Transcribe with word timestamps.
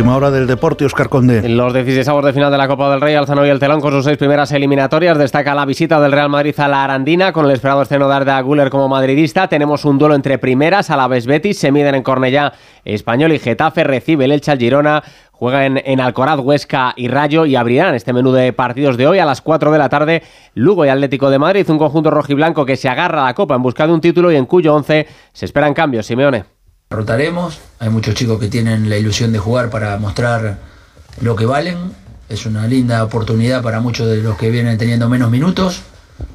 última 0.00 0.16
hora 0.16 0.30
del 0.30 0.46
deporte, 0.46 0.86
Oscar 0.86 1.10
Conde. 1.10 1.46
Los 1.46 1.74
16 1.74 2.06
de 2.24 2.32
final 2.32 2.50
de 2.50 2.56
la 2.56 2.66
Copa 2.66 2.90
del 2.90 3.02
Rey 3.02 3.14
alzan 3.14 3.38
hoy 3.38 3.50
el 3.50 3.58
telón 3.58 3.82
con 3.82 3.92
sus 3.92 4.06
seis 4.06 4.16
primeras 4.16 4.50
eliminatorias. 4.50 5.18
Destaca 5.18 5.54
la 5.54 5.66
visita 5.66 6.00
del 6.00 6.10
Real 6.10 6.30
Madrid 6.30 6.58
a 6.58 6.68
la 6.68 6.84
Arandina 6.84 7.34
con 7.34 7.44
el 7.44 7.50
esperado 7.50 7.82
esceno 7.82 8.08
de 8.08 8.14
Arda 8.14 8.40
Guller 8.40 8.70
como 8.70 8.88
madridista. 8.88 9.46
Tenemos 9.48 9.84
un 9.84 9.98
duelo 9.98 10.14
entre 10.14 10.38
primeras, 10.38 10.88
a 10.88 10.96
la 10.96 11.06
vez 11.06 11.26
Betis, 11.26 11.58
se 11.58 11.70
miden 11.70 11.94
en 11.94 12.02
Cornellá, 12.02 12.54
Español 12.82 13.34
y 13.34 13.38
Getafe, 13.38 13.84
recibe 13.84 14.24
el 14.24 14.32
Elche 14.32 14.52
al 14.52 14.58
Girona. 14.58 15.02
Juega 15.32 15.66
en, 15.66 16.00
Alcoraz, 16.00 16.38
Huesca 16.38 16.94
y 16.96 17.08
Rayo 17.08 17.44
y 17.44 17.56
abrirán 17.56 17.94
este 17.94 18.14
menú 18.14 18.32
de 18.32 18.54
partidos 18.54 18.96
de 18.96 19.06
hoy 19.06 19.18
a 19.18 19.26
las 19.26 19.42
4 19.42 19.70
de 19.70 19.78
la 19.78 19.90
tarde. 19.90 20.22
Lugo 20.54 20.86
y 20.86 20.88
Atlético 20.88 21.28
de 21.28 21.38
Madrid, 21.38 21.68
un 21.68 21.78
conjunto 21.78 22.10
rojiblanco 22.10 22.64
que 22.64 22.76
se 22.76 22.88
agarra 22.88 23.20
a 23.20 23.26
la 23.26 23.34
Copa 23.34 23.54
en 23.54 23.62
busca 23.62 23.86
de 23.86 23.92
un 23.92 24.00
título 24.00 24.32
y 24.32 24.36
en 24.36 24.46
cuyo 24.46 24.74
11 24.74 25.06
se 25.34 25.44
esperan 25.44 25.74
cambios. 25.74 26.06
Simeone. 26.06 26.59
Rotaremos, 26.92 27.60
hay 27.78 27.88
muchos 27.88 28.16
chicos 28.16 28.40
que 28.40 28.48
tienen 28.48 28.90
la 28.90 28.96
ilusión 28.96 29.30
de 29.30 29.38
jugar 29.38 29.70
para 29.70 29.96
mostrar 29.98 30.58
lo 31.20 31.36
que 31.36 31.46
valen, 31.46 31.76
es 32.28 32.46
una 32.46 32.66
linda 32.66 33.04
oportunidad 33.04 33.62
para 33.62 33.80
muchos 33.80 34.08
de 34.08 34.16
los 34.16 34.36
que 34.36 34.50
vienen 34.50 34.76
teniendo 34.76 35.08
menos 35.08 35.30
minutos, 35.30 35.82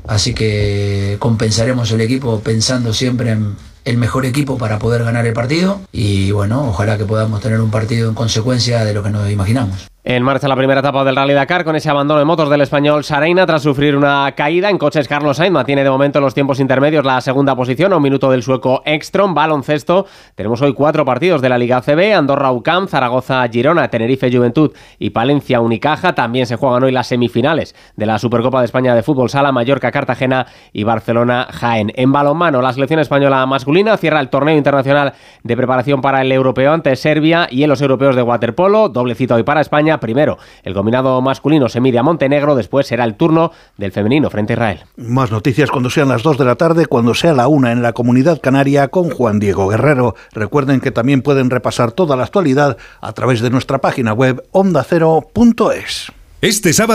así 0.08 0.34
que 0.34 1.18
compensaremos 1.20 1.92
el 1.92 2.00
equipo 2.00 2.40
pensando 2.40 2.94
siempre 2.94 3.32
en 3.32 3.58
el 3.84 3.98
mejor 3.98 4.26
equipo 4.26 4.58
para 4.58 4.80
poder 4.80 5.04
ganar 5.04 5.28
el 5.28 5.34
partido. 5.34 5.82
Y 5.92 6.32
bueno, 6.32 6.70
ojalá 6.70 6.98
que 6.98 7.04
podamos 7.04 7.42
tener 7.42 7.60
un 7.60 7.70
partido 7.70 8.08
en 8.08 8.16
consecuencia 8.16 8.86
de 8.86 8.94
lo 8.94 9.04
que 9.04 9.10
nos 9.10 9.30
imaginamos. 9.30 9.88
En 10.08 10.22
marcha 10.22 10.48
la 10.48 10.56
primera 10.56 10.82
etapa 10.82 11.04
del 11.04 11.16
Rally 11.16 11.34
Dakar 11.34 11.64
con 11.64 11.76
ese 11.76 11.90
abandono 11.90 12.20
de 12.20 12.26
motos 12.26 12.48
del 12.48 12.62
español 12.62 13.04
Sareina 13.04 13.48
tras 13.48 13.64
sufrir 13.64 13.98
una 13.98 14.32
caída 14.36 14.70
en 14.70 14.78
coches. 14.78 15.08
Carlos 15.08 15.38
Sainz 15.38 15.52
mantiene 15.52 15.84
de 15.84 15.90
momento 15.90 16.22
los 16.22 16.36
tiempos 16.36 16.60
intermedios 16.60 17.04
la 17.04 17.20
segunda 17.22 17.56
posición 17.56 17.92
a 17.92 17.98
un 17.98 18.04
minuto 18.04 18.30
del 18.30 18.44
sueco 18.44 18.84
Ekstrom. 18.86 19.34
Baloncesto. 19.34 20.06
Tenemos 20.36 20.62
hoy 20.62 20.76
cuatro 20.76 21.06
partidos 21.06 21.42
de 21.42 21.50
la 21.50 21.58
Liga 21.58 21.82
CB: 21.82 22.14
Andorra 22.14 22.52
UCAM, 22.52 22.88
Zaragoza 22.88 23.44
Girona, 23.48 23.88
Tenerife 23.88 24.32
Juventud 24.32 24.74
y 25.00 25.10
Palencia 25.10 25.60
Unicaja. 25.60 26.14
También 26.14 26.46
se 26.46 26.56
juegan 26.56 26.84
hoy 26.84 26.92
las 26.92 27.08
semifinales 27.08 27.76
de 27.96 28.06
la 28.06 28.20
Supercopa 28.20 28.60
de 28.60 28.66
España 28.66 28.94
de 28.94 29.02
Fútbol 29.02 29.32
Sala, 29.32 29.52
Mallorca 29.52 29.92
Cartagena 29.92 30.46
y 30.72 30.84
Barcelona 30.84 31.48
Jaén. 31.50 31.92
En 31.96 32.12
balonmano, 32.12 32.62
la 32.62 32.74
selección 32.74 33.00
española 33.00 33.44
masculina 33.48 33.98
cierra 33.98 34.20
el 34.20 34.30
torneo 34.30 34.56
internacional 34.56 35.14
de 35.42 35.58
preparación 35.58 36.02
para 36.02 36.22
el 36.22 36.32
europeo 36.32 36.74
ante 36.74 36.96
Serbia 36.96 37.48
y 37.50 37.64
en 37.64 37.70
los 37.70 37.82
europeos 37.82 38.16
de 38.16 38.22
waterpolo. 38.22 38.88
Doble 38.90 39.16
cita 39.16 39.34
hoy 39.34 39.42
para 39.42 39.62
España 39.96 40.00
primero 40.00 40.38
el 40.64 40.74
combinado 40.74 41.22
masculino 41.22 41.70
se 41.70 41.82
mide 41.82 42.00
a 42.00 42.04
Montenegro, 42.04 42.56
después 42.56 42.88
será 42.88 43.04
el 43.04 43.16
turno 43.16 43.52
del 43.78 43.92
femenino 43.92 44.30
frente 44.30 44.54
a 44.54 44.56
Israel. 44.56 44.80
Más 44.98 45.32
noticias 45.32 45.72
cuando 45.72 45.90
sean 45.90 46.10
las 46.10 46.24
2 46.24 46.38
de 46.38 46.46
la 46.46 46.56
tarde, 46.56 46.86
cuando 46.86 47.14
sea 47.14 47.34
la 47.34 47.48
1 47.48 47.70
en 47.70 47.82
la 47.82 47.94
comunidad 47.94 48.40
canaria 48.42 48.88
con 48.90 49.10
Juan 49.10 49.40
Diego 49.40 49.68
Guerrero. 49.68 50.16
Recuerden 50.32 50.82
que 50.82 50.92
también 50.92 51.22
pueden 51.22 51.50
repasar 51.50 51.92
toda 51.92 52.16
la 52.16 52.24
actualidad 52.24 52.78
a 53.02 53.14
través 53.14 53.42
de 53.42 53.50
nuestra 53.50 53.80
página 53.80 54.14
web 54.14 54.44
ondacero.es. 54.52 56.12
Este 56.42 56.74
sábado 56.74 56.94